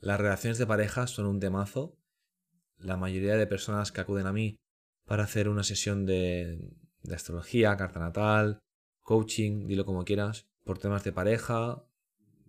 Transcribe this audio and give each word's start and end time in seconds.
Las 0.00 0.18
relaciones 0.18 0.56
de 0.56 0.66
pareja 0.66 1.06
son 1.06 1.26
un 1.26 1.40
temazo. 1.40 1.98
La 2.78 2.96
mayoría 2.96 3.36
de 3.36 3.46
personas 3.46 3.92
que 3.92 4.00
acuden 4.00 4.26
a 4.26 4.32
mí 4.32 4.58
para 5.04 5.24
hacer 5.24 5.48
una 5.48 5.62
sesión 5.62 6.06
de, 6.06 6.72
astrología, 7.12 7.76
carta 7.76 8.00
natal, 8.00 8.60
coaching, 9.02 9.66
dilo 9.66 9.84
como 9.84 10.04
quieras, 10.04 10.46
por 10.64 10.78
temas 10.78 11.04
de 11.04 11.12
pareja, 11.12 11.84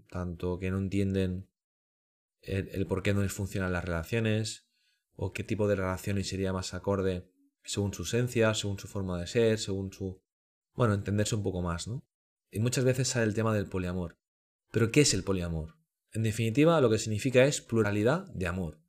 tanto 0.10 0.60
que 0.60 0.72
no 0.72 0.78
entienden 0.78 1.50
el, 2.42 2.86
por 2.88 3.04
qué 3.04 3.14
no 3.14 3.22
les 3.22 3.34
funcionan 3.34 3.74
las 3.74 3.84
relaciones, 3.84 4.68
o 5.16 5.34
qué 5.34 5.44
tipo 5.44 5.68
de 5.68 5.76
relaciones 5.76 6.30
sería 6.30 6.54
más 6.54 6.74
acorde 6.74 7.30
según 7.64 7.94
su 7.94 8.04
esencia, 8.04 8.54
según 8.54 8.80
su 8.80 8.88
forma 8.88 9.20
de 9.20 9.28
ser, 9.28 9.60
según 9.60 9.92
su... 9.92 10.22
Bueno, 10.74 10.94
entenderse 10.94 11.36
un 11.36 11.44
poco 11.44 11.62
más, 11.62 11.88
¿no? 11.88 12.04
Y 12.50 12.60
muchas 12.60 12.86
veces 12.86 13.10
sale 13.10 13.26
el 13.26 13.34
tema 13.34 13.54
del 13.54 13.68
poliamor. 13.68 14.18
Pero 14.72 14.92
¿qué 14.92 15.02
es 15.02 15.14
el 15.14 15.24
poliamor? 15.24 15.81
En 16.14 16.24
definitiva, 16.24 16.82
lo 16.82 16.90
que 16.90 17.00
significa 17.00 17.46
es 17.46 17.62
pluralidad 17.62 18.28
de 18.34 18.48
amor. 18.48 18.80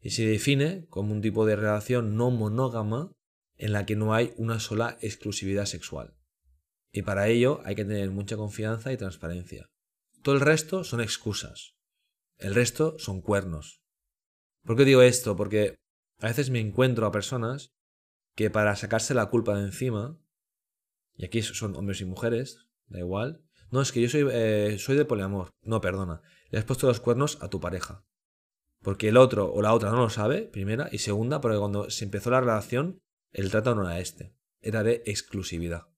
Y 0.00 0.10
se 0.10 0.26
define 0.26 0.86
como 0.88 1.12
un 1.12 1.22
tipo 1.22 1.46
de 1.46 1.56
relación 1.56 2.16
no 2.16 2.30
monógama 2.30 3.12
en 3.56 3.72
la 3.72 3.86
que 3.86 3.96
no 3.96 4.12
hay 4.12 4.34
una 4.36 4.58
sola 4.60 4.98
exclusividad 5.00 5.66
sexual. 5.66 6.16
Y 6.92 7.02
para 7.02 7.28
ello 7.28 7.60
hay 7.64 7.74
que 7.74 7.84
tener 7.84 8.10
mucha 8.10 8.36
confianza 8.36 8.92
y 8.92 8.96
transparencia. 8.96 9.70
Todo 10.22 10.34
el 10.34 10.40
resto 10.40 10.84
son 10.84 11.00
excusas. 11.00 11.76
El 12.38 12.54
resto 12.54 12.98
son 12.98 13.20
cuernos. 13.20 13.82
¿Por 14.64 14.76
qué 14.76 14.84
digo 14.84 15.02
esto? 15.02 15.36
Porque 15.36 15.76
a 16.20 16.28
veces 16.28 16.50
me 16.50 16.60
encuentro 16.60 17.06
a 17.06 17.12
personas 17.12 17.72
que 18.34 18.50
para 18.50 18.74
sacarse 18.76 19.14
la 19.14 19.26
culpa 19.26 19.56
de 19.56 19.64
encima, 19.64 20.18
y 21.16 21.24
aquí 21.24 21.42
son 21.42 21.76
hombres 21.76 22.00
y 22.00 22.04
mujeres, 22.04 22.66
da 22.88 22.98
igual, 22.98 23.44
no, 23.70 23.80
es 23.80 23.90
que 23.90 24.00
yo 24.00 24.08
soy, 24.08 24.28
eh, 24.30 24.76
soy 24.78 24.96
de 24.96 25.04
poliamor. 25.04 25.50
No, 25.62 25.80
perdona. 25.80 26.22
Le 26.54 26.60
has 26.60 26.66
puesto 26.66 26.86
los 26.86 27.00
cuernos 27.00 27.42
a 27.42 27.50
tu 27.50 27.58
pareja. 27.58 28.06
Porque 28.80 29.08
el 29.08 29.16
otro 29.16 29.52
o 29.52 29.60
la 29.60 29.74
otra 29.74 29.90
no 29.90 29.96
lo 29.96 30.08
sabe, 30.08 30.42
primera. 30.42 30.88
Y 30.92 30.98
segunda, 30.98 31.40
porque 31.40 31.58
cuando 31.58 31.90
se 31.90 32.04
empezó 32.04 32.30
la 32.30 32.40
relación, 32.40 33.00
el 33.32 33.50
trato 33.50 33.74
no 33.74 33.82
era 33.82 33.98
este. 33.98 34.36
Era 34.60 34.84
de 34.84 35.02
exclusividad. 35.04 35.88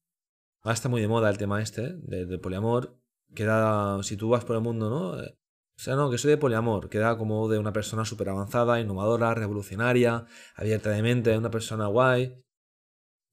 Ahora 0.63 0.73
está 0.73 0.89
muy 0.89 1.03
de 1.03 1.09
moda 1.09 1.29
el 1.29 1.37
tema 1.37 1.61
este, 1.61 1.93
del 1.99 2.41
poliamor. 2.41 2.99
Queda, 3.35 4.03
si 4.03 4.17
tú 4.17 4.31
vas 4.31 4.47
por 4.47 4.57
el 4.57 4.63
mundo, 4.63 4.89
¿no? 4.89 5.11
O 5.11 5.79
sea, 5.79 5.95
no, 5.95 6.11
que 6.11 6.17
soy 6.17 6.31
de 6.31 6.39
poliamor. 6.39 6.89
Queda 6.89 7.19
como 7.19 7.49
de 7.51 7.59
una 7.59 7.75
persona 7.75 8.07
súper 8.07 8.31
avanzada, 8.31 8.81
innovadora, 8.81 9.35
revolucionaria, 9.35 10.25
abierta 10.55 10.89
de 10.89 11.03
mente, 11.03 11.37
una 11.37 11.51
persona 11.51 11.87
guay. 11.89 12.43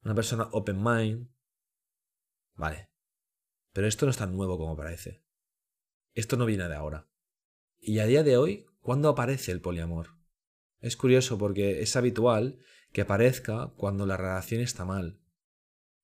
Una 0.03 0.13
persona 0.13 0.49
open 0.51 0.83
mind. 0.83 1.29
Vale. 2.55 2.89
Pero 3.71 3.87
esto 3.87 4.05
no 4.05 4.09
es 4.09 4.17
tan 4.17 4.35
nuevo 4.35 4.57
como 4.57 4.75
parece. 4.75 5.23
Esto 6.13 6.35
no 6.35 6.45
viene 6.45 6.67
de 6.67 6.75
ahora. 6.75 7.07
Y 7.85 7.99
a 7.99 8.05
día 8.05 8.23
de 8.23 8.37
hoy, 8.37 8.65
¿cuándo 8.79 9.09
aparece 9.09 9.51
el 9.51 9.59
poliamor? 9.59 10.15
Es 10.79 10.95
curioso 10.95 11.37
porque 11.37 11.81
es 11.81 11.97
habitual 11.97 12.57
que 12.93 13.01
aparezca 13.01 13.73
cuando 13.75 14.05
la 14.05 14.15
relación 14.15 14.61
está 14.61 14.85
mal. 14.85 15.19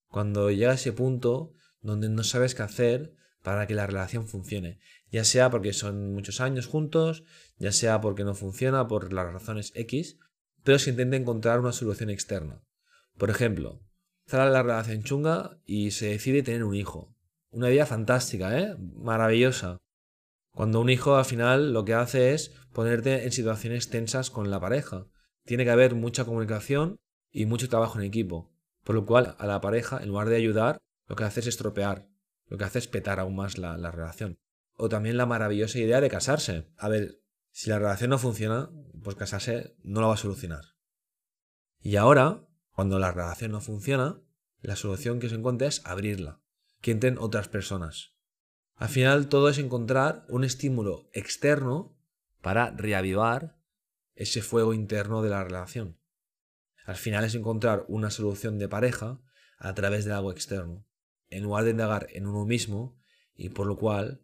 Cuando 0.10 0.52
llega 0.52 0.74
ese 0.74 0.92
punto 0.92 1.54
donde 1.80 2.10
no 2.10 2.26
sabes 2.26 2.54
qué 2.54 2.64
hacer 2.64 3.16
para 3.44 3.66
que 3.66 3.76
la 3.76 3.88
relación 3.88 4.28
funcione. 4.28 4.82
Ya 5.10 5.24
sea 5.24 5.50
porque 5.50 5.72
son 5.72 6.14
muchos 6.14 6.42
años 6.42 6.68
juntos, 6.68 7.24
ya 7.60 7.72
sea 7.72 8.02
porque 8.02 8.26
no 8.26 8.36
funciona 8.36 8.86
por 8.90 9.14
las 9.14 9.32
razones 9.32 9.72
X, 9.74 10.18
pero 10.66 10.80
se 10.80 10.90
intenta 10.90 11.16
encontrar 11.16 11.62
una 11.62 11.72
solución 11.72 12.10
externa. 12.10 12.62
Por 13.18 13.30
ejemplo, 13.30 13.80
está 14.26 14.50
la 14.50 14.64
relación 14.64 15.04
chunga 15.04 15.62
y 15.66 15.92
se 15.92 16.08
decide 16.08 16.44
tener 16.44 16.66
un 16.66 16.76
hijo. 16.76 17.16
Una 17.52 17.72
idea 17.72 17.86
fantástica, 17.86 18.60
¿eh? 18.60 18.76
Maravillosa. 18.78 19.80
Cuando 20.60 20.82
un 20.82 20.90
hijo 20.90 21.16
al 21.16 21.24
final 21.24 21.72
lo 21.72 21.86
que 21.86 21.94
hace 21.94 22.34
es 22.34 22.52
ponerte 22.74 23.24
en 23.24 23.32
situaciones 23.32 23.90
tensas 23.90 24.30
con 24.30 24.52
la 24.52 24.60
pareja. 24.60 25.08
Tiene 25.46 25.64
que 25.64 25.70
haber 25.70 25.96
mucha 25.96 26.26
comunicación 26.26 26.98
y 27.32 27.46
mucho 27.46 27.70
trabajo 27.70 27.98
en 27.98 28.04
equipo. 28.04 28.52
Por 28.84 28.96
lo 28.96 29.06
cual 29.06 29.38
a 29.40 29.48
la 29.48 29.62
pareja, 29.62 30.00
en 30.04 30.10
lugar 30.10 30.28
de 30.28 30.36
ayudar, 30.36 30.78
lo 31.08 31.16
que 31.16 31.24
hace 31.24 31.40
es 31.40 31.48
estropear. 31.48 32.10
Lo 32.48 32.58
que 32.58 32.66
hace 32.66 32.80
es 32.80 32.90
petar 32.90 33.22
aún 33.22 33.38
más 33.38 33.58
la, 33.58 33.78
la 33.78 33.90
relación. 33.90 34.38
O 34.74 34.90
también 34.90 35.16
la 35.16 35.26
maravillosa 35.26 35.80
idea 35.80 36.02
de 36.02 36.10
casarse. 36.10 36.68
A 36.76 36.90
ver, 36.90 37.22
si 37.52 37.70
la 37.70 37.80
relación 37.80 38.10
no 38.10 38.20
funciona, 38.20 38.70
pues 39.02 39.16
casarse 39.16 39.78
no 39.82 40.02
lo 40.02 40.10
va 40.10 40.16
a 40.16 40.18
solucionar. 40.18 40.76
Y 41.80 41.96
ahora, 41.96 42.46
cuando 42.74 43.00
la 43.00 43.14
relación 43.14 43.54
no 43.54 43.62
funciona, 43.62 44.20
la 44.60 44.76
solución 44.76 45.22
que 45.22 45.30
se 45.30 45.36
encuentra 45.36 45.70
es 45.70 45.82
abrirla 45.86 46.42
que 46.82 46.92
entren 46.92 47.18
otras 47.18 47.48
personas. 47.48 48.19
Al 48.80 48.88
final 48.88 49.28
todo 49.28 49.50
es 49.50 49.58
encontrar 49.58 50.26
un 50.30 50.46
estímulo 50.46 51.10
externo 51.12 51.98
para 52.42 52.72
reavivar 52.72 53.60
ese 54.16 54.42
fuego 54.42 54.74
interno 54.74 55.22
de 55.22 55.30
la 55.30 55.44
relación. 55.44 56.00
Al 56.86 56.96
final 56.96 57.26
es 57.26 57.36
encontrar 57.36 57.84
una 57.90 58.10
solución 58.10 58.58
de 58.58 58.70
pareja 58.70 59.22
a 59.58 59.74
través 59.74 60.06
de 60.06 60.14
algo 60.14 60.32
externo, 60.32 60.88
en 61.28 61.44
lugar 61.44 61.66
de 61.66 61.72
indagar 61.72 62.08
en 62.12 62.26
uno 62.26 62.46
mismo 62.46 62.98
y 63.36 63.50
por 63.50 63.68
lo 63.68 63.78
cual 63.78 64.24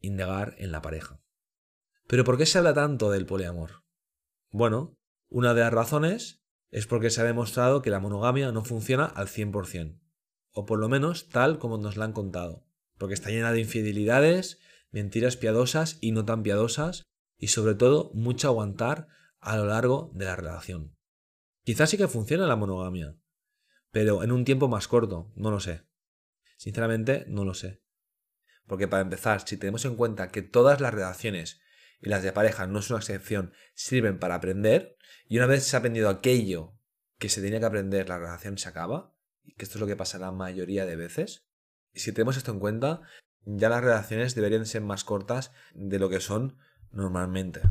indagar 0.00 0.54
en 0.58 0.72
la 0.72 0.82
pareja. 0.82 1.22
Pero 2.06 2.22
¿por 2.22 2.36
qué 2.36 2.44
se 2.44 2.58
habla 2.58 2.74
tanto 2.74 3.10
del 3.10 3.24
poliamor? 3.24 3.82
Bueno, 4.50 4.98
una 5.28 5.54
de 5.54 5.62
las 5.62 5.72
razones 5.72 6.44
es 6.70 6.86
porque 6.86 7.08
se 7.08 7.22
ha 7.22 7.24
demostrado 7.24 7.80
que 7.80 7.90
la 7.90 8.00
monogamia 8.00 8.52
no 8.52 8.62
funciona 8.62 9.06
al 9.06 9.28
100% 9.28 9.98
o 10.52 10.66
por 10.66 10.78
lo 10.78 10.90
menos 10.90 11.30
tal 11.30 11.58
como 11.58 11.78
nos 11.78 11.96
la 11.96 12.04
han 12.04 12.12
contado, 12.12 12.66
porque 12.98 13.14
está 13.14 13.30
llena 13.30 13.52
de 13.52 13.60
infidelidades, 13.60 14.60
mentiras 14.90 15.36
piadosas 15.36 15.98
y 16.00 16.12
no 16.12 16.24
tan 16.24 16.42
piadosas, 16.42 17.02
y 17.38 17.48
sobre 17.48 17.74
todo 17.74 18.10
mucho 18.14 18.48
aguantar 18.48 19.08
a 19.40 19.56
lo 19.56 19.66
largo 19.66 20.10
de 20.14 20.24
la 20.24 20.36
relación. 20.36 20.96
Quizás 21.64 21.90
sí 21.90 21.96
que 21.96 22.08
funciona 22.08 22.46
la 22.46 22.56
monogamia, 22.56 23.16
pero 23.90 24.22
en 24.22 24.32
un 24.32 24.44
tiempo 24.44 24.68
más 24.68 24.88
corto, 24.88 25.32
no 25.36 25.50
lo 25.50 25.60
sé. 25.60 25.86
Sinceramente, 26.56 27.24
no 27.28 27.44
lo 27.44 27.54
sé. 27.54 27.82
Porque 28.66 28.88
para 28.88 29.02
empezar, 29.02 29.46
si 29.46 29.56
tenemos 29.56 29.84
en 29.84 29.96
cuenta 29.96 30.28
que 30.28 30.42
todas 30.42 30.80
las 30.80 30.92
relaciones 30.92 31.60
y 32.00 32.08
las 32.08 32.22
de 32.22 32.32
pareja 32.32 32.66
no 32.66 32.82
son 32.82 32.96
una 32.96 33.02
excepción, 33.02 33.52
sirven 33.74 34.18
para 34.18 34.34
aprender, 34.34 34.96
y 35.28 35.38
una 35.38 35.46
vez 35.46 35.64
se 35.64 35.76
ha 35.76 35.78
aprendido 35.78 36.08
aquello 36.08 36.78
que 37.18 37.28
se 37.28 37.40
tenía 37.40 37.60
que 37.60 37.66
aprender, 37.66 38.08
la 38.08 38.18
relación 38.18 38.58
se 38.58 38.68
acaba, 38.68 39.14
que 39.56 39.64
esto 39.64 39.78
es 39.78 39.80
lo 39.80 39.86
que 39.86 39.96
pasa 39.96 40.18
la 40.18 40.32
mayoría 40.32 40.84
de 40.86 40.96
veces. 40.96 41.45
Si 41.96 42.12
tenemos 42.12 42.36
esto 42.36 42.52
en 42.52 42.60
cuenta, 42.60 43.02
ya 43.44 43.68
las 43.68 43.82
relaciones 43.82 44.34
deberían 44.34 44.66
ser 44.66 44.82
más 44.82 45.04
cortas 45.04 45.52
de 45.74 45.98
lo 45.98 46.08
que 46.08 46.20
son 46.20 46.56
normalmente. 46.92 47.62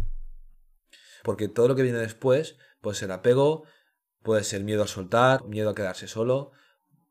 Porque 1.24 1.48
todo 1.48 1.68
lo 1.68 1.76
que 1.76 1.84
viene 1.84 2.00
después 2.00 2.58
puede 2.82 2.96
ser 2.96 3.12
apego, 3.12 3.64
puede 4.22 4.44
ser 4.44 4.64
miedo 4.64 4.84
a 4.84 4.88
soltar, 4.88 5.46
miedo 5.46 5.70
a 5.70 5.76
quedarse 5.76 6.08
solo, 6.08 6.52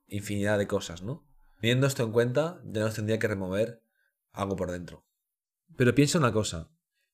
infinidad 0.09 0.59
de 0.59 0.67
cosas, 0.67 1.03
¿no? 1.03 1.27
Teniendo 1.61 1.87
esto 1.87 2.03
en 2.03 2.13
cuenta, 2.13 2.61
ya 2.65 2.83
nos 2.83 2.95
tendría 2.95 3.19
que 3.19 3.29
remover 3.29 3.83
algo 4.33 4.57
por 4.57 4.71
dentro. 4.71 5.07
Pero 5.77 5.95
piensa 5.95 6.19
una 6.19 6.33
cosa, 6.33 6.71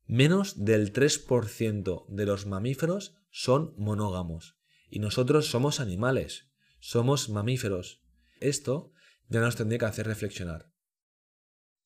menos 0.07 0.65
del 0.65 0.93
3% 0.93 2.07
de 2.09 2.27
los 2.27 2.47
mamíferos 2.47 3.15
son 3.31 3.75
monógamos 3.77 4.57
y 4.91 4.99
nosotros 4.99 5.47
somos 5.47 5.81
animales. 5.81 6.51
Somos 6.81 7.29
mamíferos. 7.29 8.03
Esto 8.41 8.93
ya 9.31 9.41
nos 9.41 9.57
tendría 9.57 9.79
que 9.79 9.87
hacer 9.87 10.07
reflexionar. 10.07 10.71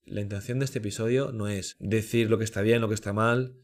La 0.05 0.21
intención 0.21 0.59
de 0.59 0.65
este 0.65 0.81
episodio 0.81 1.31
no 1.31 1.47
es 1.47 1.77
decir 1.79 2.29
lo 2.29 2.39
que 2.39 2.45
está 2.45 2.63
bien, 2.63 2.81
lo 2.81 2.89
que 2.89 2.95
está 2.95 3.13
mal, 3.13 3.57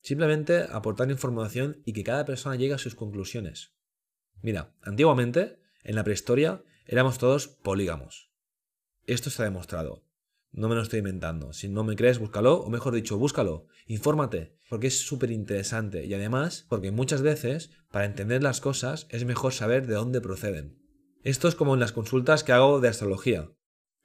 simplemente 0.00 0.66
aportar 0.70 1.10
información 1.10 1.82
y 1.84 1.92
que 1.92 2.04
cada 2.04 2.24
persona 2.24 2.56
llegue 2.56 2.74
a 2.74 2.78
sus 2.78 2.94
conclusiones. 2.94 3.74
Mira, 4.40 4.74
antiguamente, 4.82 5.60
en 5.84 5.94
la 5.94 6.04
prehistoria, 6.04 6.64
éramos 6.86 7.18
todos 7.18 7.48
polígamos. 7.48 8.30
Esto 9.06 9.28
está 9.28 9.44
demostrado. 9.44 10.04
No 10.50 10.68
me 10.68 10.74
lo 10.74 10.82
estoy 10.82 10.98
inventando. 10.98 11.52
Si 11.52 11.68
no 11.68 11.84
me 11.84 11.96
crees, 11.96 12.18
búscalo, 12.18 12.56
o 12.56 12.68
mejor 12.68 12.94
dicho, 12.94 13.18
búscalo, 13.18 13.66
infórmate, 13.86 14.56
porque 14.68 14.88
es 14.88 14.98
súper 14.98 15.30
interesante 15.30 16.04
y 16.04 16.14
además 16.14 16.66
porque 16.68 16.90
muchas 16.90 17.22
veces, 17.22 17.70
para 17.90 18.04
entender 18.04 18.42
las 18.42 18.60
cosas, 18.60 19.06
es 19.10 19.24
mejor 19.24 19.52
saber 19.52 19.86
de 19.86 19.94
dónde 19.94 20.20
proceden. 20.20 20.81
Esto 21.22 21.48
es 21.48 21.54
como 21.54 21.74
en 21.74 21.80
las 21.80 21.92
consultas 21.92 22.44
que 22.44 22.52
hago 22.52 22.80
de 22.80 22.88
astrología, 22.88 23.50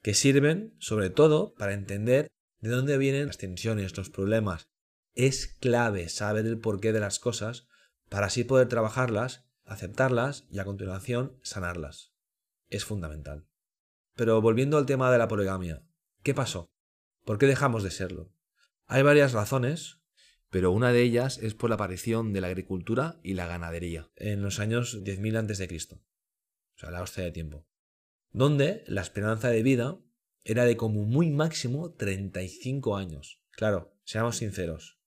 que 0.01 0.13
sirven 0.13 0.75
sobre 0.79 1.09
todo 1.09 1.53
para 1.55 1.73
entender 1.73 2.27
de 2.59 2.69
dónde 2.69 2.97
vienen 2.97 3.27
las 3.27 3.37
tensiones, 3.37 3.95
los 3.97 4.09
problemas. 4.09 4.67
Es 5.13 5.47
clave 5.47 6.09
saber 6.09 6.45
el 6.45 6.59
porqué 6.59 6.93
de 6.93 6.99
las 6.99 7.19
cosas 7.19 7.67
para 8.09 8.27
así 8.27 8.43
poder 8.43 8.67
trabajarlas, 8.67 9.45
aceptarlas 9.65 10.45
y 10.51 10.59
a 10.59 10.65
continuación 10.65 11.39
sanarlas. 11.41 12.13
Es 12.69 12.85
fundamental. 12.85 13.47
Pero 14.15 14.41
volviendo 14.41 14.77
al 14.77 14.85
tema 14.85 15.11
de 15.11 15.17
la 15.17 15.27
poligamia, 15.27 15.83
¿Qué 16.27 16.33
pasó? 16.33 16.69
¿Por 17.23 17.37
qué 17.37 17.45
dejamos 17.45 17.83
de 17.83 17.89
serlo? 17.89 18.33
Hay 18.85 19.01
varias 19.01 19.31
razones, 19.31 20.01
pero 20.49 20.71
una 20.71 20.91
de 20.91 21.01
ellas 21.01 21.37
es 21.37 21.53
por 21.53 21.69
la 21.69 21.75
aparición 21.75 22.33
de 22.33 22.41
la 22.41 22.47
agricultura 22.47 23.17
y 23.23 23.35
la 23.35 23.47
ganadería 23.47 24.09
en 24.17 24.41
los 24.41 24.59
años 24.59 25.03
10.000 25.05 25.37
a.C. 25.37 26.01
O 26.77 26.79
sea, 26.79 26.91
la 26.91 27.01
hostia 27.01 27.24
de 27.24 27.31
tiempo. 27.31 27.65
Donde 28.31 28.83
la 28.88 29.01
esperanza 29.01 29.50
de 29.50 29.63
vida 29.63 30.00
era 30.44 30.63
de 30.63 30.77
como 30.77 31.03
muy 31.03 31.31
máximo 31.31 31.94
35 31.94 32.95
años. 32.95 33.41
Claro, 33.51 33.97
seamos 34.03 34.38
sinceros. 34.38 35.00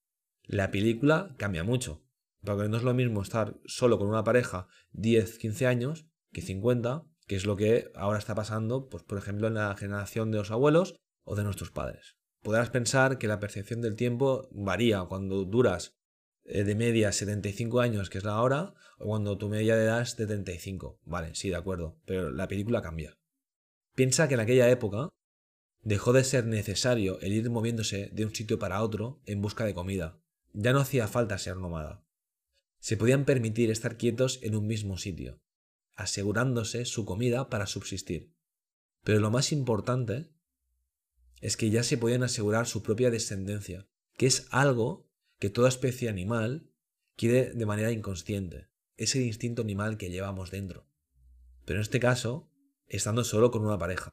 la 0.43 0.73
película 0.73 1.35
cambia 1.39 1.63
mucho. 1.63 2.05
Porque 2.43 2.69
no 2.69 2.77
es 2.77 2.83
lo 2.83 2.95
mismo 2.95 3.23
estar 3.23 3.61
solo 3.67 3.99
con 3.99 4.09
una 4.09 4.25
pareja 4.25 4.67
10, 4.93 5.39
15 5.39 5.67
años 5.67 6.07
que 6.33 6.43
50, 6.43 7.05
que 7.27 7.37
es 7.37 7.47
lo 7.47 7.55
que 7.57 7.93
ahora 7.95 8.19
está 8.19 8.35
pasando, 8.35 8.89
pues 8.89 9.05
por 9.05 9.19
ejemplo, 9.19 9.47
en 9.47 9.55
la 9.55 9.77
generación 9.77 10.33
de 10.33 10.39
los 10.39 10.51
abuelos 10.51 10.97
o 11.23 11.37
de 11.37 11.45
nuestros 11.45 11.71
padres. 11.71 12.17
Podrás 12.43 12.71
pensar 12.71 13.19
que 13.19 13.29
la 13.29 13.39
percepción 13.39 13.81
del 13.83 13.95
tiempo 13.95 14.49
varía 14.51 15.05
cuando 15.05 15.45
duras 15.45 16.00
de 16.45 16.75
media 16.75 17.13
75 17.13 17.81
años, 17.81 18.11
que 18.11 18.19
es 18.19 18.25
la 18.25 18.41
hora, 18.41 18.75
o 18.99 19.07
cuando 19.07 19.39
tu 19.39 19.49
media 19.49 19.77
de 19.77 19.85
edad 19.85 20.03
es 20.03 20.17
de 20.17 20.27
35. 20.27 21.01
Vale, 21.05 21.35
sí, 21.35 21.49
de 21.49 21.57
acuerdo, 21.57 21.99
pero 22.05 22.31
la 22.31 22.49
película 22.49 22.83
cambia. 22.83 23.19
Piensa 23.95 24.29
que 24.29 24.35
en 24.35 24.41
aquella 24.41 24.69
época 24.69 25.11
dejó 25.83 26.13
de 26.13 26.25
ser 26.25 26.47
necesario 26.47 27.19
el 27.21 27.33
ir 27.33 27.49
moviéndose 27.51 28.11
de 28.13 28.25
un 28.25 28.35
sitio 28.35 28.59
para 28.59 28.83
otro 28.83 29.21
en 29.27 29.41
busca 29.41 29.65
de 29.65 29.75
comida. 29.75 30.21
Ya 30.53 30.73
no 30.73 30.81
hacía 30.81 31.09
falta 31.09 31.39
ser 31.39 31.57
nómada. 31.57 32.05
Se 32.79 32.97
podían 32.97 33.25
permitir 33.25 33.71
estar 33.71 33.97
quietos 33.97 34.41
en 34.43 34.55
un 34.55 34.67
mismo 34.67 34.99
sitio, 34.99 35.41
asegurándose 35.95 36.85
su 36.85 37.05
comida 37.05 37.49
para 37.49 37.67
subsistir. 37.67 38.33
Pero 39.05 39.21
lo 39.21 39.31
más 39.31 39.53
importante 39.53 40.31
es 41.41 41.57
que 41.57 41.71
ya 41.71 41.83
se 41.83 41.99
podían 41.99 42.23
asegurar 42.23 42.67
su 42.67 42.83
propia 42.83 43.11
descendencia, 43.11 43.87
que 44.17 44.27
es 44.27 44.47
algo 44.51 45.10
que 45.41 45.51
toda 45.51 45.71
especie 45.71 46.09
animal 46.09 46.71
quiere 47.17 47.53
de 47.53 47.67
manera 47.67 47.91
inconsciente. 47.91 48.69
Es 48.97 49.17
el 49.17 49.23
instinto 49.23 49.63
animal 49.63 49.97
que 49.97 50.11
llevamos 50.11 50.51
dentro. 50.51 50.87
Pero 51.65 51.79
en 51.79 51.83
este 51.83 51.99
caso, 51.99 52.49
estando 52.87 53.25
solo 53.25 53.51
con 53.51 53.65
una 53.65 53.79
pareja. 53.79 54.11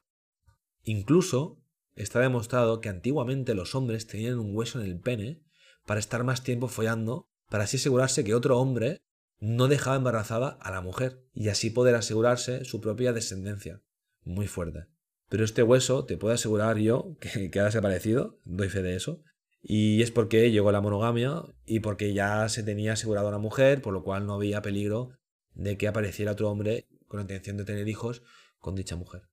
Incluso 0.82 1.62
está 1.94 2.20
demostrado 2.20 2.80
que 2.80 2.88
antiguamente 2.88 3.54
los 3.54 3.74
hombres 3.74 4.06
tenían 4.06 4.38
un 4.38 4.56
hueso 4.56 4.80
en 4.80 4.86
el 4.86 4.98
pene 4.98 5.42
para 5.84 6.00
estar 6.00 6.24
más 6.24 6.42
tiempo 6.42 6.68
follando, 6.68 7.28
para 7.50 7.64
así 7.64 7.76
asegurarse 7.76 8.24
que 8.24 8.34
otro 8.34 8.58
hombre 8.58 9.02
no 9.38 9.68
dejaba 9.68 9.96
embarazada 9.96 10.48
a 10.60 10.70
la 10.70 10.80
mujer 10.80 11.22
y 11.34 11.48
así 11.48 11.68
poder 11.68 11.94
asegurarse 11.94 12.64
su 12.64 12.80
propia 12.80 13.12
descendencia. 13.12 13.82
Muy 14.24 14.46
fuerte. 14.46 14.86
Pero 15.28 15.44
este 15.44 15.62
hueso, 15.62 16.06
te 16.06 16.16
puedo 16.16 16.34
asegurar 16.34 16.78
yo, 16.78 17.16
que, 17.20 17.50
que 17.50 17.60
ha 17.60 17.64
desaparecido, 17.64 18.38
doy 18.44 18.70
fe 18.70 18.80
de 18.80 18.96
eso, 18.96 19.22
y 19.70 20.00
es 20.00 20.10
porque 20.10 20.50
llegó 20.50 20.72
la 20.72 20.80
monogamia 20.80 21.42
y 21.66 21.80
porque 21.80 22.14
ya 22.14 22.48
se 22.48 22.62
tenía 22.62 22.94
asegurado 22.94 23.28
a 23.28 23.32
la 23.32 23.38
mujer, 23.38 23.82
por 23.82 23.92
lo 23.92 24.02
cual 24.02 24.24
no 24.24 24.32
había 24.32 24.62
peligro 24.62 25.10
de 25.52 25.76
que 25.76 25.86
apareciera 25.86 26.32
otro 26.32 26.50
hombre 26.50 26.88
con 27.06 27.18
la 27.18 27.24
intención 27.24 27.58
de 27.58 27.66
tener 27.66 27.86
hijos 27.86 28.22
con 28.60 28.74
dicha 28.74 28.96
mujer. 28.96 29.28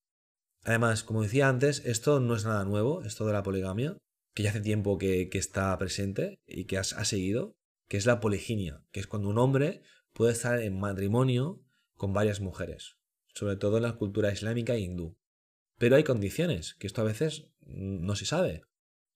Además, 0.65 1.03
como 1.03 1.23
decía 1.23 1.47
antes, 1.47 1.85
esto 1.85 2.19
no 2.19 2.35
es 2.35 2.43
nada 2.43 2.65
nuevo, 2.65 3.01
esto 3.03 3.25
de 3.25 3.31
la 3.31 3.43
poligamia, 3.43 3.97
que 4.33 4.43
ya 4.43 4.49
hace 4.49 4.59
tiempo 4.59 4.97
que, 4.97 5.29
está 5.31 5.77
presente 5.77 6.41
y 6.45 6.65
que 6.65 6.79
ha 6.79 6.83
seguido, 6.83 7.55
que 7.87 7.95
es 7.95 8.05
la 8.05 8.19
poliginia, 8.19 8.83
que 8.91 8.99
es 8.99 9.07
cuando 9.07 9.29
un 9.29 9.37
hombre 9.37 9.83
puede 10.11 10.33
estar 10.33 10.59
en 10.59 10.77
matrimonio 10.77 11.63
con 11.95 12.11
varias 12.11 12.41
mujeres, 12.41 12.97
sobre 13.33 13.55
todo 13.55 13.77
en 13.77 13.83
la 13.83 13.95
cultura 13.95 14.33
islámica 14.33 14.73
e 14.73 14.81
hindú. 14.81 15.17
Pero 15.77 15.95
hay 15.95 16.03
condiciones, 16.03 16.73
que 16.73 16.87
esto 16.87 16.99
a 16.99 17.05
veces 17.05 17.47
no 17.61 18.17
se 18.17 18.25
sabe. 18.25 18.63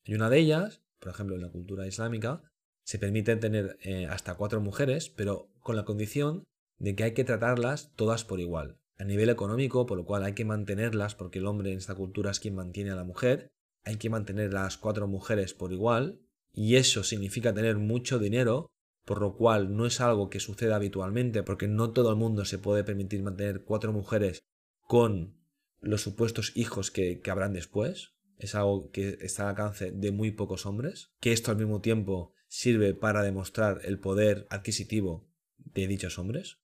Y 0.06 0.14
una 0.14 0.30
de 0.30 0.40
ellas, 0.40 0.82
por 1.00 1.12
ejemplo, 1.12 1.36
en 1.36 1.42
la 1.42 1.50
cultura 1.50 1.88
islámica, 1.88 2.42
se 2.84 3.00
permite 3.00 3.36
tener 3.36 3.78
eh, 3.82 4.08
hasta 4.08 4.36
cuatro 4.36 4.62
mujeres, 4.62 5.10
pero 5.10 5.50
con 5.62 5.76
la 5.76 5.86
condición 5.86 6.44
de 6.78 6.96
que 6.96 7.04
hay 7.04 7.14
que 7.14 7.24
tratarlas 7.24 7.92
todas 7.96 8.24
por 8.24 8.40
igual. 8.40 8.78
A 8.98 9.04
nivel 9.04 9.30
económico, 9.30 9.86
por 9.86 9.98
lo 9.98 10.06
cual 10.06 10.24
hay 10.24 10.34
que 10.34 10.46
mantenerlas, 10.46 11.16
porque 11.16 11.40
el 11.40 11.46
hombre 11.46 11.72
en 11.72 11.78
esta 11.78 11.96
cultura 11.96 12.32
es 12.32 12.40
quien 12.40 12.56
mantiene 12.56 12.92
a 12.92 12.96
la 12.96 13.04
mujer, 13.04 13.50
hay 13.84 13.98
que 13.98 14.10
mantener 14.10 14.54
las 14.54 14.78
cuatro 14.78 15.08
mujeres 15.08 15.54
por 15.54 15.72
igual, 15.72 16.20
y 16.54 16.76
eso 16.76 17.04
significa 17.04 17.54
tener 17.54 17.78
mucho 17.78 18.20
dinero, 18.20 18.68
por 19.06 19.22
lo 19.22 19.36
cual 19.36 19.76
no 19.76 19.86
es 19.86 20.02
algo 20.02 20.30
que 20.30 20.40
suceda 20.40 20.76
habitualmente, 20.76 21.44
porque 21.44 21.68
no 21.68 21.92
todo 21.92 22.10
el 22.10 22.16
mundo 22.16 22.46
se 22.46 22.60
puede 22.60 22.84
permitir 22.84 23.24
mantener 23.24 23.64
cuatro 23.64 23.94
mujeres 23.94 24.44
con 24.82 25.40
los 25.82 26.02
supuestos 26.02 26.52
hijos 26.56 26.92
que, 26.92 27.22
habrán 27.30 27.54
después. 27.54 28.14
Es 28.40 28.56
algo 28.56 28.90
que 28.90 29.20
está 29.22 29.44
al 29.44 29.50
alcance 29.50 29.92
de 29.92 30.12
muy 30.12 30.32
pocos 30.32 30.66
hombres. 30.66 31.12
Que 31.20 31.32
esto 31.32 31.52
al 31.52 31.58
mismo 31.58 31.82
tiempo 31.82 32.34
sirve 32.48 32.96
para 32.96 33.22
demostrar 33.22 33.82
el 33.84 34.00
poder 34.00 34.48
adquisitivo 34.50 35.30
de 35.58 35.88
dichos 35.88 36.18
hombres. 36.18 36.58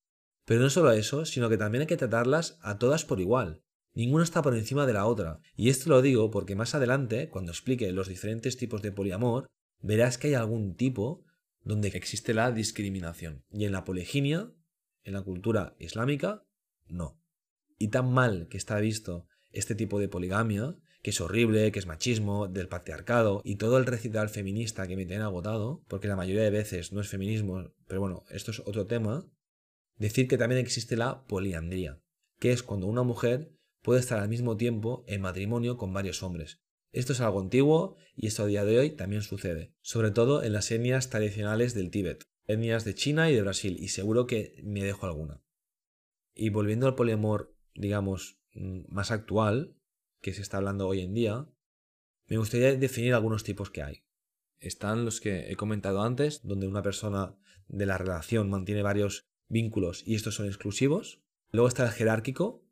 Pero 0.46 0.62
no 0.62 0.72
solo 0.72 0.92
eso, 0.92 1.26
sino 1.26 1.50
que 1.50 1.58
también 1.58 1.82
hay 1.82 1.88
que 1.88 1.98
tratarlas 1.98 2.58
a 2.62 2.80
todas 2.80 3.06
por 3.06 3.20
igual. 3.20 3.62
Ninguna 3.94 4.24
está 4.24 4.42
por 4.42 4.56
encima 4.56 4.88
de 4.88 4.94
la 4.94 5.06
otra. 5.06 5.42
Y 5.56 5.70
esto 5.70 5.90
lo 5.90 6.02
digo 6.02 6.32
porque 6.32 6.56
más 6.56 6.74
adelante, 6.74 7.30
cuando 7.30 7.52
explique 7.52 7.92
los 7.92 8.08
diferentes 8.08 8.58
tipos 8.58 8.82
de 8.82 8.92
poliamor, 8.92 9.46
verás 9.82 10.18
que 10.18 10.28
hay 10.30 10.34
algún 10.34 10.76
tipo 10.76 11.24
donde 11.62 11.90
existe 11.90 12.34
la 12.34 12.52
discriminación. 12.52 13.44
Y 13.52 13.66
en 13.66 13.72
la 13.72 13.86
poliginia, 13.86 14.52
en 15.04 15.14
la 15.14 15.22
cultura 15.22 15.76
islámica, 15.78 16.44
no 16.88 17.22
y 17.78 17.90
tan 17.90 18.12
mal 18.12 18.48
que 18.50 18.58
está 18.58 18.80
visto 18.80 19.28
este 19.52 19.76
tipo 19.76 20.00
de 20.00 20.08
poligamia, 20.08 20.76
que 21.06 21.12
es 21.12 21.22
horrible, 21.22 21.72
que 21.72 21.78
es 21.78 21.86
machismo, 21.86 22.48
del 22.48 22.68
patriarcado 22.68 23.40
y 23.44 23.58
todo 23.58 23.78
el 23.78 23.86
recital 23.86 24.28
feminista 24.28 24.88
que 24.88 24.96
me 24.96 25.06
tiene 25.06 25.22
agotado, 25.22 25.84
porque 25.88 26.08
la 26.08 26.16
mayoría 26.16 26.42
de 26.42 26.50
veces 26.50 26.94
no 26.94 27.00
es 27.00 27.10
feminismo, 27.10 27.76
pero 27.86 28.02
bueno, 28.02 28.24
esto 28.32 28.50
es 28.50 28.62
otro 28.62 28.88
tema, 28.88 29.24
decir 29.98 30.28
que 30.28 30.40
también 30.40 30.60
existe 30.60 30.98
la 30.98 31.24
poliandría, 31.28 32.02
que 32.40 32.54
es 32.54 32.64
cuando 32.64 32.88
una 32.88 33.04
mujer 33.04 33.52
puede 33.84 34.00
estar 34.00 34.20
al 34.20 34.30
mismo 34.30 34.58
tiempo 34.58 35.04
en 35.06 35.22
matrimonio 35.22 35.78
con 35.78 35.94
varios 35.94 36.24
hombres. 36.24 36.60
Esto 36.92 37.14
es 37.14 37.22
algo 37.22 37.40
antiguo 37.40 37.98
y 38.16 38.26
esto 38.26 38.42
a 38.42 38.48
día 38.48 38.66
de 38.66 38.80
hoy 38.80 38.90
también 38.90 39.22
sucede, 39.22 39.76
sobre 39.82 40.10
todo 40.10 40.42
en 40.42 40.54
las 40.54 40.72
etnias 40.72 41.12
tradicionales 41.12 41.76
del 41.76 41.92
Tíbet, 41.92 42.24
etnias 42.48 42.84
de 42.84 42.96
China 42.96 43.30
y 43.30 43.36
de 43.36 43.44
Brasil, 43.44 43.78
y 43.80 43.90
seguro 43.90 44.26
que 44.26 44.60
me 44.64 44.84
dejo 44.84 45.06
alguna. 45.06 45.44
Y 46.34 46.50
volviendo 46.50 46.88
al 46.88 46.96
poliamor 46.96 47.56
digamos, 47.76 48.40
mm, 48.54 48.86
más 48.88 49.12
actual, 49.12 49.76
que 50.26 50.34
se 50.34 50.42
está 50.42 50.58
hablando 50.58 50.88
hoy 50.88 51.02
en 51.02 51.14
día, 51.14 51.46
me 52.26 52.38
gustaría 52.38 52.76
definir 52.76 53.14
algunos 53.14 53.44
tipos 53.44 53.70
que 53.70 53.84
hay. 53.84 54.06
Están 54.60 55.06
los 55.06 55.22
que 55.22 55.52
he 55.52 55.56
comentado 55.56 56.02
antes, 56.02 56.42
donde 56.42 56.68
una 56.68 56.82
persona 56.82 57.36
de 57.68 57.86
la 57.86 58.00
relación 58.00 58.50
mantiene 58.50 58.82
varios 58.82 59.28
vínculos 59.50 60.02
y 60.04 60.16
estos 60.16 60.34
son 60.34 60.48
exclusivos. 60.48 61.22
Luego 61.52 61.68
está 61.68 61.86
el 61.86 61.92
jerárquico, 61.92 62.66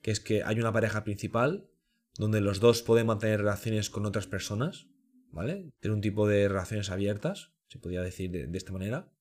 que 0.00 0.12
es 0.12 0.20
que 0.20 0.44
hay 0.44 0.58
una 0.58 0.72
pareja 0.72 1.04
principal 1.04 1.68
donde 2.16 2.40
los 2.40 2.58
dos 2.58 2.80
pueden 2.80 3.08
mantener 3.08 3.40
relaciones 3.40 3.90
con 3.90 4.06
otras 4.06 4.26
personas, 4.26 4.88
¿vale? 5.30 5.74
Tiene 5.80 5.96
un 5.96 6.00
tipo 6.00 6.26
de 6.26 6.48
relaciones 6.48 6.88
abiertas, 6.88 7.52
se 7.68 7.78
podría 7.78 8.00
decir 8.00 8.30
de, 8.30 8.46
de 8.46 8.56
esta 8.56 8.72
manera. 8.72 9.12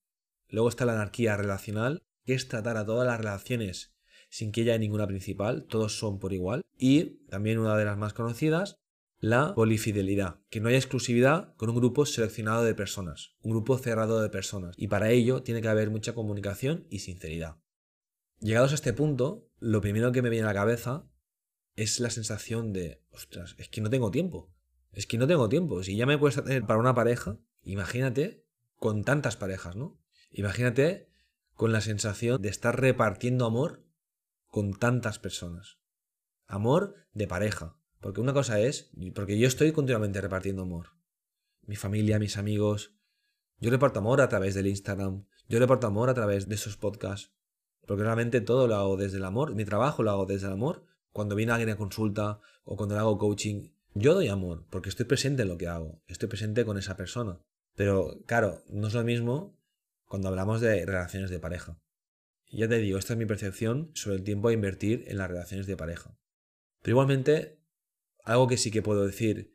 Luego 0.48 0.70
está 0.70 0.86
la 0.86 0.94
anarquía 0.94 1.36
relacional, 1.36 2.02
que 2.24 2.34
es 2.34 2.48
tratar 2.48 2.78
a 2.78 2.86
todas 2.86 3.06
las 3.06 3.18
relaciones 3.18 3.93
sin 4.34 4.52
que 4.52 4.62
haya 4.62 4.80
ninguna 4.80 5.06
principal, 5.06 5.66
todos 5.66 6.00
son 6.00 6.18
por 6.18 6.34
igual. 6.34 6.64
Y 6.76 7.20
también 7.30 7.60
una 7.60 7.78
de 7.78 7.86
las 7.86 8.00
más 8.00 8.14
conocidas, 8.14 8.80
la 9.20 9.54
polifidelidad, 9.54 10.40
que 10.50 10.60
no 10.60 10.70
haya 10.70 10.80
exclusividad 10.80 11.54
con 11.56 11.70
un 11.70 11.76
grupo 11.76 12.08
seleccionado 12.08 12.64
de 12.64 12.74
personas, 12.74 13.36
un 13.44 13.52
grupo 13.52 13.78
cerrado 13.78 14.24
de 14.24 14.32
personas. 14.32 14.74
Y 14.76 14.88
para 14.88 15.12
ello 15.12 15.44
tiene 15.44 15.62
que 15.62 15.68
haber 15.68 15.92
mucha 15.92 16.16
comunicación 16.16 16.88
y 16.90 17.00
sinceridad. 17.00 17.58
Llegados 18.40 18.72
a 18.72 18.76
este 18.76 18.92
punto, 18.92 19.52
lo 19.60 19.82
primero 19.82 20.12
que 20.12 20.24
me 20.24 20.32
viene 20.32 20.46
a 20.46 20.48
la 20.48 20.60
cabeza 20.60 21.08
es 21.76 22.00
la 22.00 22.10
sensación 22.10 22.74
de, 22.74 23.04
ostras, 23.12 23.54
es 23.60 23.70
que 23.70 23.82
no 23.82 23.92
tengo 23.92 24.10
tiempo. 24.10 24.52
Es 24.94 25.06
que 25.06 25.20
no 25.20 25.28
tengo 25.28 25.48
tiempo. 25.48 25.84
Si 25.84 25.96
ya 25.96 26.08
me 26.08 26.18
cuesta 26.18 26.44
tener 26.44 26.66
para 26.66 26.80
una 26.80 26.96
pareja, 26.96 27.38
imagínate 27.62 28.48
con 28.78 29.04
tantas 29.04 29.38
parejas, 29.38 29.76
¿no? 29.76 30.02
Imagínate 30.32 31.08
con 31.54 31.72
la 31.72 31.82
sensación 31.82 32.42
de 32.42 32.50
estar 32.50 32.82
repartiendo 32.82 33.46
amor 33.46 33.84
con 34.54 34.76
tantas 34.76 35.18
personas. 35.18 35.80
Amor 36.46 36.94
de 37.12 37.26
pareja. 37.26 37.76
Porque 38.00 38.22
una 38.22 38.34
cosa 38.34 38.60
es, 38.60 38.92
porque 39.16 39.40
yo 39.40 39.48
estoy 39.48 39.72
continuamente 39.72 40.22
repartiendo 40.22 40.62
amor. 40.62 40.90
Mi 41.64 41.76
familia, 41.76 42.20
mis 42.20 42.38
amigos. 42.38 42.96
Yo 43.58 43.72
reparto 43.72 43.98
amor 43.98 44.22
a 44.22 44.30
través 44.30 44.54
del 44.54 44.68
Instagram. 44.68 45.26
Yo 45.50 45.58
reparto 45.58 45.88
amor 45.88 46.12
a 46.12 46.14
través 46.14 46.48
de 46.48 46.54
esos 46.54 46.78
podcasts. 46.78 47.34
Porque 47.88 48.04
realmente 48.04 48.42
todo 48.42 48.68
lo 48.68 48.76
hago 48.76 48.96
desde 48.96 49.18
el 49.18 49.26
amor. 49.26 49.56
Mi 49.56 49.66
trabajo 49.66 50.04
lo 50.04 50.12
hago 50.12 50.28
desde 50.28 50.46
el 50.46 50.54
amor. 50.54 50.86
Cuando 51.12 51.34
viene 51.34 51.52
alguien 51.52 51.72
a 51.72 51.76
consulta 51.76 52.40
o 52.64 52.78
cuando 52.78 52.96
hago 53.00 53.18
coaching, 53.18 53.72
yo 53.96 54.14
doy 54.14 54.28
amor 54.28 54.68
porque 54.70 54.90
estoy 54.90 55.08
presente 55.08 55.42
en 55.42 55.48
lo 55.48 55.58
que 55.58 55.68
hago. 55.68 56.04
Estoy 56.06 56.30
presente 56.30 56.64
con 56.64 56.78
esa 56.78 56.96
persona. 56.96 57.40
Pero 57.74 58.22
claro, 58.28 58.62
no 58.70 58.86
es 58.86 58.94
lo 58.94 59.04
mismo 59.04 59.58
cuando 60.06 60.28
hablamos 60.28 60.62
de 60.62 60.86
relaciones 60.86 61.32
de 61.32 61.40
pareja 61.40 61.80
ya 62.58 62.68
te 62.68 62.78
digo, 62.78 62.98
esta 62.98 63.14
es 63.14 63.20
mi 63.20 63.26
percepción 63.26 63.92
sobre 63.94 64.18
el 64.18 64.24
tiempo 64.24 64.48
a 64.48 64.54
invertir 64.54 65.06
en 65.08 65.18
las 65.18 65.30
relaciones 65.30 65.68
de 65.68 65.78
pareja. 65.78 66.18
Pero 66.82 66.94
igualmente, 66.94 67.60
algo 68.24 68.48
que 68.48 68.58
sí 68.58 68.72
que 68.72 68.82
puedo 68.82 69.06
decir 69.06 69.54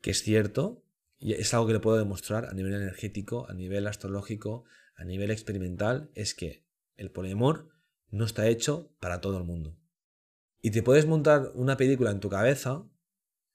que 0.00 0.10
es 0.10 0.22
cierto, 0.22 0.84
y 1.18 1.32
es 1.32 1.54
algo 1.54 1.66
que 1.66 1.72
le 1.74 1.80
puedo 1.80 1.96
demostrar 1.96 2.46
a 2.46 2.52
nivel 2.52 2.74
energético, 2.74 3.48
a 3.48 3.54
nivel 3.54 3.86
astrológico, 3.86 4.64
a 4.96 5.04
nivel 5.04 5.30
experimental, 5.30 6.10
es 6.14 6.34
que 6.34 6.66
el 6.96 7.10
poliamor 7.10 7.70
no 8.10 8.24
está 8.24 8.46
hecho 8.48 8.94
para 9.00 9.20
todo 9.20 9.38
el 9.38 9.44
mundo. 9.44 9.78
Y 10.60 10.70
te 10.70 10.82
puedes 10.82 11.06
montar 11.06 11.52
una 11.54 11.76
película 11.76 12.10
en 12.10 12.20
tu 12.20 12.28
cabeza 12.28 12.86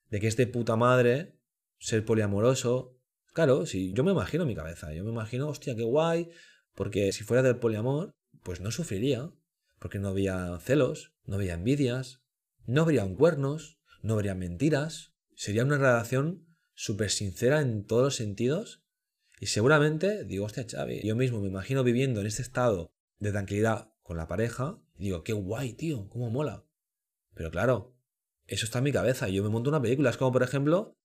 de 0.09 0.19
que 0.19 0.27
es 0.27 0.37
de 0.37 0.47
puta 0.47 0.75
madre 0.75 1.39
ser 1.77 2.03
poliamoroso, 2.03 2.99
Claro, 3.33 3.65
si 3.65 3.93
yo 3.93 4.03
me 4.03 4.11
imagino 4.11 4.45
mi 4.45 4.55
cabeza, 4.55 4.93
yo 4.93 5.03
me 5.03 5.11
imagino, 5.11 5.47
hostia, 5.47 5.75
qué 5.75 5.83
guay, 5.83 6.29
porque 6.75 7.11
si 7.11 7.23
fuera 7.23 7.43
del 7.43 7.57
poliamor, 7.57 8.15
pues 8.43 8.61
no 8.61 8.71
sufriría, 8.71 9.31
porque 9.79 9.99
no 9.99 10.09
había 10.09 10.57
celos, 10.59 11.13
no 11.25 11.35
había 11.35 11.53
envidias, 11.53 12.21
no 12.65 12.81
habrían 12.81 13.15
cuernos, 13.15 13.79
no 14.01 14.13
habría 14.13 14.35
mentiras, 14.35 15.13
sería 15.35 15.63
una 15.63 15.77
relación 15.77 16.47
súper 16.73 17.09
sincera 17.09 17.61
en 17.61 17.85
todos 17.85 18.03
los 18.03 18.15
sentidos 18.15 18.83
y 19.39 19.47
seguramente 19.47 20.25
digo, 20.25 20.45
hostia, 20.45 20.65
Xavi, 20.69 21.01
yo 21.01 21.15
mismo 21.15 21.39
me 21.39 21.47
imagino 21.47 21.83
viviendo 21.83 22.19
en 22.19 22.27
este 22.27 22.41
estado 22.41 22.93
de 23.19 23.31
tranquilidad 23.31 23.93
con 24.03 24.17
la 24.17 24.27
pareja 24.27 24.81
y 24.97 25.05
digo, 25.05 25.23
qué 25.23 25.33
guay, 25.33 25.73
tío, 25.73 26.09
cómo 26.09 26.29
mola. 26.29 26.65
Pero 27.33 27.49
claro, 27.49 27.95
eso 28.47 28.65
está 28.65 28.79
en 28.79 28.83
mi 28.83 28.91
cabeza 28.91 29.29
yo 29.29 29.43
me 29.43 29.49
monto 29.49 29.69
una 29.69 29.81
película. 29.81 30.09
Es 30.09 30.17
como, 30.17 30.33
por 30.33 30.43
ejemplo, 30.43 30.97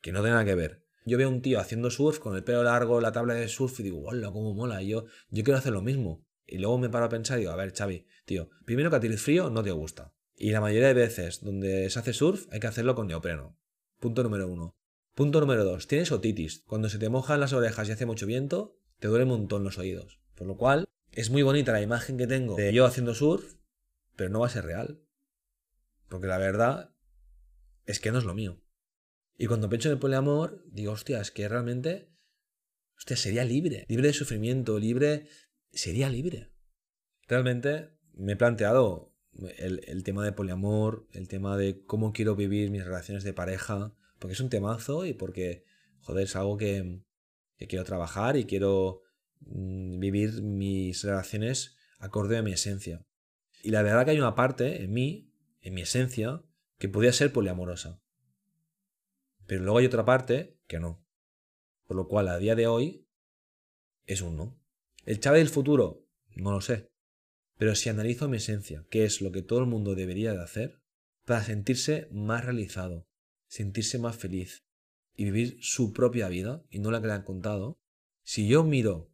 que 0.00 0.12
no 0.12 0.20
tiene 0.20 0.32
nada 0.32 0.46
que 0.46 0.54
ver. 0.54 0.86
Yo 1.04 1.18
veo 1.18 1.28
a 1.28 1.30
un 1.30 1.42
tío 1.42 1.60
haciendo 1.60 1.90
surf 1.90 2.18
con 2.18 2.34
el 2.34 2.44
pelo 2.44 2.62
largo, 2.62 3.02
la 3.02 3.12
tabla 3.12 3.34
de 3.34 3.48
surf 3.48 3.78
y 3.80 3.82
digo, 3.82 4.02
hola, 4.06 4.30
cómo 4.32 4.54
mola. 4.54 4.82
Y 4.82 4.88
yo, 4.88 5.04
yo 5.28 5.44
quiero 5.44 5.58
hacer 5.58 5.72
lo 5.72 5.82
mismo. 5.82 6.24
Y 6.46 6.58
luego 6.58 6.78
me 6.78 6.88
paro 6.88 7.06
a 7.06 7.08
pensar 7.08 7.38
y 7.38 7.42
digo, 7.42 7.52
a 7.52 7.56
ver, 7.56 7.74
Xavi, 7.74 8.06
tío, 8.24 8.50
primero 8.64 8.90
que 8.90 8.96
a 8.96 9.00
ti 9.00 9.06
el 9.06 9.18
frío 9.18 9.50
no 9.50 9.62
te 9.62 9.70
gusta. 9.70 10.14
Y 10.36 10.50
la 10.50 10.60
mayoría 10.60 10.88
de 10.88 10.94
veces 10.94 11.40
donde 11.42 11.88
se 11.90 11.98
hace 11.98 12.12
surf 12.12 12.46
hay 12.50 12.60
que 12.60 12.66
hacerlo 12.66 12.94
con 12.94 13.06
neopreno. 13.06 13.56
Punto 14.00 14.22
número 14.22 14.48
uno. 14.48 14.76
Punto 15.14 15.40
número 15.40 15.64
dos. 15.64 15.86
Tienes 15.86 16.10
otitis. 16.10 16.64
Cuando 16.66 16.88
se 16.88 16.98
te 16.98 17.08
mojan 17.08 17.40
las 17.40 17.52
orejas 17.52 17.88
y 17.88 17.92
hace 17.92 18.06
mucho 18.06 18.26
viento, 18.26 18.76
te 18.98 19.08
duele 19.08 19.24
un 19.24 19.30
montón 19.30 19.64
los 19.64 19.78
oídos. 19.78 20.20
Por 20.34 20.46
lo 20.46 20.56
cual, 20.56 20.88
es 21.12 21.30
muy 21.30 21.42
bonita 21.42 21.72
la 21.72 21.80
imagen 21.80 22.18
que 22.18 22.26
tengo 22.26 22.56
de 22.56 22.72
yo 22.72 22.84
haciendo 22.84 23.14
surf, 23.14 23.54
pero 24.16 24.30
no 24.30 24.40
va 24.40 24.46
a 24.46 24.50
ser 24.50 24.64
real. 24.64 25.00
Porque 26.08 26.26
la 26.26 26.38
verdad 26.38 26.94
es 27.86 28.00
que 28.00 28.10
no 28.10 28.18
es 28.18 28.24
lo 28.24 28.34
mío. 28.34 28.60
Y 29.36 29.46
cuando 29.46 29.68
pienso 29.68 29.88
en 29.88 29.94
el 29.94 29.98
poliamor, 29.98 30.64
digo, 30.66 30.92
hostia, 30.92 31.20
es 31.20 31.30
que 31.30 31.48
realmente, 31.48 32.10
hostia, 32.96 33.16
sería 33.16 33.44
libre. 33.44 33.84
Libre 33.88 34.08
de 34.08 34.14
sufrimiento, 34.14 34.78
libre, 34.78 35.28
sería 35.74 36.08
libre. 36.08 36.50
Realmente 37.26 37.90
me 38.12 38.32
he 38.32 38.36
planteado 38.36 39.14
el, 39.58 40.04
tema 40.04 40.24
de 40.24 40.32
poliamor, 40.32 41.08
el 41.12 41.28
tema 41.28 41.56
de 41.56 41.84
cómo 41.84 42.12
quiero 42.12 42.36
vivir 42.36 42.70
mis 42.70 42.84
relaciones 42.84 43.24
de 43.24 43.32
pareja, 43.32 43.94
porque 44.18 44.34
es 44.34 44.40
un 44.40 44.50
temazo 44.50 45.06
y 45.06 45.14
porque, 45.14 45.64
joder, 46.00 46.24
es 46.24 46.36
algo 46.36 46.56
que, 46.56 47.02
que 47.56 47.66
quiero 47.66 47.84
trabajar 47.84 48.36
y 48.36 48.44
quiero 48.44 49.02
mm, 49.40 49.98
vivir 49.98 50.42
mis 50.42 51.02
relaciones 51.02 51.76
acorde 51.98 52.36
a 52.36 52.42
mi 52.42 52.52
esencia. 52.52 53.04
Y 53.62 53.70
la 53.70 53.82
verdad 53.82 54.04
que 54.04 54.12
hay 54.12 54.18
una 54.18 54.34
parte 54.34 54.82
en 54.82 54.92
mí, 54.92 55.32
en 55.60 55.74
mi 55.74 55.82
esencia, 55.82 56.42
que 56.78 56.88
podría 56.88 57.12
ser 57.12 57.32
poliamorosa. 57.32 58.02
Pero 59.46 59.62
luego 59.62 59.78
hay 59.78 59.86
otra 59.86 60.04
parte 60.04 60.58
que 60.66 60.78
no. 60.78 61.04
Por 61.86 61.96
lo 61.96 62.08
cual, 62.08 62.28
a 62.28 62.38
día 62.38 62.54
de 62.54 62.66
hoy, 62.66 63.08
es 64.06 64.20
un 64.20 64.36
no. 64.36 64.60
¿El 65.06 65.20
Chávez 65.20 65.40
del 65.40 65.50
futuro? 65.50 66.06
No 66.34 66.50
lo 66.50 66.62
sé. 66.62 66.90
Pero 67.58 67.74
si 67.74 67.90
analizo 67.90 68.26
mi 68.28 68.38
esencia, 68.38 68.86
qué 68.88 69.04
es 69.04 69.20
lo 69.20 69.32
que 69.32 69.42
todo 69.42 69.58
el 69.60 69.66
mundo 69.66 69.94
debería 69.94 70.32
de 70.32 70.42
hacer 70.42 70.80
para 71.26 71.44
sentirse 71.44 72.08
más 72.10 72.44
realizado, 72.44 73.06
sentirse 73.46 73.98
más 73.98 74.16
feliz 74.16 74.64
y 75.14 75.24
vivir 75.24 75.58
su 75.60 75.92
propia 75.92 76.28
vida 76.28 76.64
y 76.70 76.78
no 76.78 76.90
la 76.90 77.02
que 77.02 77.08
le 77.08 77.12
han 77.12 77.22
contado, 77.22 77.78
si 78.22 78.48
yo 78.48 78.64
miro 78.64 79.12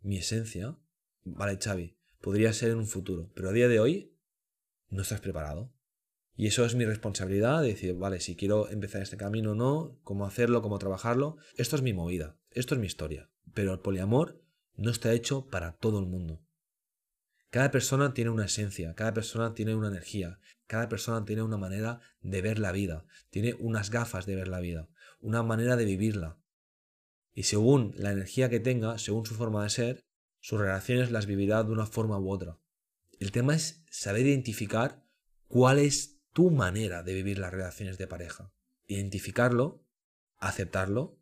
mi 0.00 0.18
esencia, 0.18 0.78
vale, 1.24 1.58
Xavi, 1.60 1.96
podría 2.20 2.52
ser 2.52 2.70
en 2.70 2.78
un 2.78 2.86
futuro, 2.86 3.30
pero 3.34 3.50
a 3.50 3.52
día 3.52 3.66
de 3.66 3.80
hoy 3.80 4.16
no 4.90 5.02
estás 5.02 5.20
preparado. 5.20 5.72
Y 6.36 6.46
eso 6.46 6.64
es 6.64 6.76
mi 6.76 6.84
responsabilidad 6.84 7.62
de 7.62 7.68
decir, 7.68 7.94
vale, 7.94 8.20
si 8.20 8.36
quiero 8.36 8.68
empezar 8.68 9.02
este 9.02 9.16
camino 9.16 9.52
o 9.52 9.54
no, 9.54 9.98
cómo 10.04 10.24
hacerlo, 10.24 10.62
cómo 10.62 10.78
trabajarlo. 10.78 11.36
Esto 11.56 11.76
es 11.76 11.82
mi 11.82 11.92
movida, 11.92 12.38
esto 12.52 12.74
es 12.74 12.80
mi 12.80 12.86
historia. 12.86 13.28
Pero 13.52 13.72
el 13.72 13.80
poliamor 13.80 14.41
no 14.76 14.90
está 14.90 15.12
hecho 15.12 15.48
para 15.48 15.72
todo 15.72 15.98
el 15.98 16.06
mundo. 16.06 16.42
Cada 17.50 17.70
persona 17.70 18.14
tiene 18.14 18.30
una 18.30 18.46
esencia, 18.46 18.94
cada 18.94 19.12
persona 19.12 19.52
tiene 19.52 19.74
una 19.74 19.88
energía, 19.88 20.38
cada 20.66 20.88
persona 20.88 21.24
tiene 21.24 21.42
una 21.42 21.58
manera 21.58 22.00
de 22.22 22.40
ver 22.40 22.58
la 22.58 22.72
vida, 22.72 23.04
tiene 23.28 23.54
unas 23.58 23.90
gafas 23.90 24.24
de 24.24 24.36
ver 24.36 24.48
la 24.48 24.60
vida, 24.60 24.88
una 25.20 25.42
manera 25.42 25.76
de 25.76 25.84
vivirla. 25.84 26.38
Y 27.34 27.42
según 27.42 27.94
la 27.96 28.12
energía 28.12 28.48
que 28.48 28.60
tenga, 28.60 28.98
según 28.98 29.26
su 29.26 29.34
forma 29.34 29.62
de 29.62 29.70
ser, 29.70 30.04
sus 30.40 30.60
relaciones 30.60 31.10
las 31.10 31.26
vivirá 31.26 31.62
de 31.62 31.72
una 31.72 31.86
forma 31.86 32.18
u 32.18 32.30
otra. 32.30 32.58
El 33.20 33.32
tema 33.32 33.54
es 33.54 33.84
saber 33.90 34.26
identificar 34.26 35.04
cuál 35.46 35.78
es 35.78 36.20
tu 36.32 36.50
manera 36.50 37.02
de 37.02 37.14
vivir 37.14 37.38
las 37.38 37.52
relaciones 37.52 37.98
de 37.98 38.06
pareja. 38.06 38.52
Identificarlo, 38.86 39.84
aceptarlo 40.38 41.20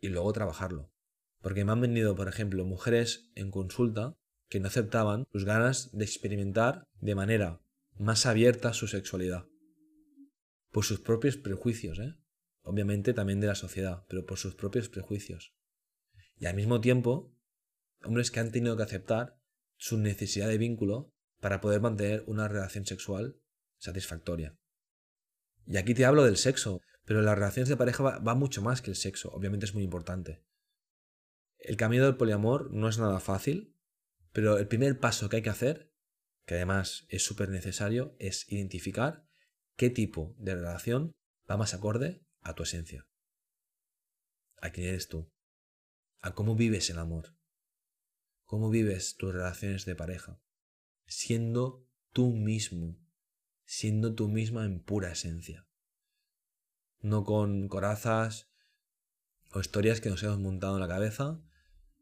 y 0.00 0.08
luego 0.08 0.32
trabajarlo. 0.32 0.92
Porque 1.40 1.64
me 1.64 1.72
han 1.72 1.80
venido, 1.80 2.14
por 2.14 2.28
ejemplo, 2.28 2.64
mujeres 2.64 3.30
en 3.34 3.50
consulta 3.50 4.16
que 4.48 4.60
no 4.60 4.68
aceptaban 4.68 5.26
sus 5.32 5.44
ganas 5.44 5.90
de 5.92 6.04
experimentar 6.04 6.86
de 7.00 7.14
manera 7.14 7.62
más 7.96 8.26
abierta 8.26 8.72
su 8.72 8.88
sexualidad. 8.88 9.46
Por 10.70 10.84
sus 10.84 11.00
propios 11.00 11.36
prejuicios, 11.36 11.98
¿eh? 11.98 12.16
Obviamente 12.62 13.14
también 13.14 13.40
de 13.40 13.46
la 13.46 13.54
sociedad, 13.54 14.04
pero 14.08 14.26
por 14.26 14.38
sus 14.38 14.54
propios 14.54 14.88
prejuicios. 14.88 15.54
Y 16.38 16.46
al 16.46 16.56
mismo 16.56 16.80
tiempo, 16.80 17.34
hombres 18.04 18.30
que 18.30 18.40
han 18.40 18.52
tenido 18.52 18.76
que 18.76 18.82
aceptar 18.82 19.38
su 19.76 19.98
necesidad 19.98 20.48
de 20.48 20.58
vínculo 20.58 21.12
para 21.40 21.60
poder 21.60 21.80
mantener 21.80 22.22
una 22.26 22.48
relación 22.48 22.84
sexual 22.84 23.40
satisfactoria. 23.78 24.56
Y 25.66 25.76
aquí 25.78 25.94
te 25.94 26.04
hablo 26.04 26.24
del 26.24 26.36
sexo, 26.36 26.80
pero 27.04 27.22
las 27.22 27.36
relaciones 27.36 27.68
de 27.68 27.76
pareja 27.76 28.02
va, 28.02 28.18
va, 28.18 28.34
mucho 28.34 28.62
más 28.62 28.82
que 28.82 28.90
el 28.90 28.96
sexo, 28.96 29.30
obviamente 29.30 29.66
es 29.66 29.74
muy 29.74 29.82
importante. 29.82 30.42
El 31.60 31.76
camino 31.76 32.04
del 32.04 32.16
poliamor 32.16 32.72
no 32.72 32.88
es 32.88 32.98
nada 32.98 33.20
fácil, 33.20 33.76
pero 34.32 34.56
el 34.56 34.66
primer 34.66 34.98
paso 34.98 35.28
que 35.28 35.36
hay 35.36 35.42
que 35.42 35.50
hacer, 35.50 35.92
que 36.46 36.54
además 36.54 37.06
es 37.08 37.22
súper 37.22 37.50
necesario, 37.50 38.16
es 38.18 38.50
identificar 38.50 39.28
qué 39.76 39.90
tipo 39.90 40.34
de 40.38 40.54
relación 40.54 41.12
va 41.48 41.58
más 41.58 41.74
acorde 41.74 42.24
a 42.40 42.54
tu 42.54 42.62
esencia. 42.62 43.06
A 44.62 44.70
quién 44.70 44.88
eres 44.88 45.08
tú. 45.08 45.30
A 46.20 46.34
cómo 46.34 46.54
vives 46.54 46.88
el 46.88 46.98
amor. 46.98 47.36
Cómo 48.44 48.70
vives 48.70 49.16
tus 49.16 49.32
relaciones 49.32 49.84
de 49.84 49.94
pareja. 49.94 50.40
Siendo 51.06 51.86
tú 52.12 52.32
mismo. 52.32 52.98
Siendo 53.64 54.14
tú 54.14 54.28
misma 54.28 54.64
en 54.64 54.82
pura 54.82 55.12
esencia. 55.12 55.68
No 57.00 57.24
con 57.24 57.68
corazas 57.68 58.50
o 59.52 59.60
historias 59.60 60.00
que 60.00 60.10
nos 60.10 60.22
hemos 60.22 60.38
montado 60.38 60.74
en 60.76 60.80
la 60.80 60.88
cabeza 60.88 61.42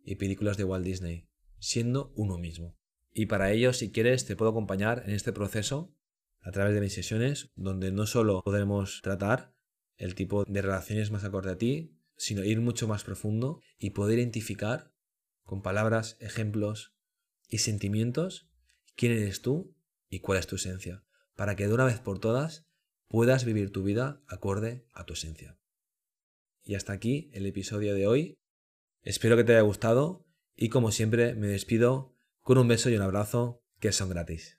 y 0.04 0.16
películas 0.16 0.56
de 0.56 0.64
Walt 0.64 0.84
Disney 0.84 1.28
siendo 1.58 2.12
uno 2.14 2.38
mismo. 2.38 2.76
Y 3.12 3.26
para 3.26 3.50
ello, 3.52 3.72
si 3.72 3.90
quieres, 3.90 4.26
te 4.26 4.36
puedo 4.36 4.50
acompañar 4.50 5.02
en 5.06 5.14
este 5.14 5.32
proceso 5.32 5.94
a 6.40 6.52
través 6.52 6.74
de 6.74 6.80
mis 6.80 6.92
sesiones, 6.92 7.50
donde 7.56 7.90
no 7.90 8.06
solo 8.06 8.42
podremos 8.44 9.00
tratar 9.02 9.54
el 9.96 10.14
tipo 10.14 10.44
de 10.44 10.62
relaciones 10.62 11.10
más 11.10 11.24
acorde 11.24 11.50
a 11.50 11.58
ti, 11.58 11.98
sino 12.16 12.44
ir 12.44 12.60
mucho 12.60 12.86
más 12.86 13.04
profundo 13.04 13.60
y 13.78 13.90
poder 13.90 14.18
identificar 14.18 14.92
con 15.42 15.62
palabras, 15.62 16.16
ejemplos 16.20 16.94
y 17.48 17.58
sentimientos 17.58 18.48
quién 18.94 19.12
eres 19.12 19.42
tú 19.42 19.74
y 20.10 20.20
cuál 20.20 20.38
es 20.38 20.46
tu 20.46 20.56
esencia, 20.56 21.04
para 21.36 21.56
que 21.56 21.66
de 21.66 21.74
una 21.74 21.84
vez 21.84 22.00
por 22.00 22.18
todas 22.18 22.66
puedas 23.08 23.44
vivir 23.44 23.72
tu 23.72 23.82
vida 23.82 24.22
acorde 24.26 24.84
a 24.92 25.04
tu 25.04 25.14
esencia. 25.14 25.58
Y 26.64 26.74
hasta 26.74 26.92
aquí 26.92 27.30
el 27.32 27.46
episodio 27.46 27.94
de 27.94 28.06
hoy. 28.06 28.38
Espero 29.02 29.36
que 29.36 29.44
te 29.44 29.52
haya 29.52 29.62
gustado 29.62 30.26
y 30.56 30.68
como 30.68 30.90
siempre 30.90 31.34
me 31.34 31.46
despido 31.46 32.16
con 32.42 32.58
un 32.58 32.68
beso 32.68 32.90
y 32.90 32.96
un 32.96 33.02
abrazo 33.02 33.62
que 33.78 33.92
son 33.92 34.08
gratis. 34.08 34.57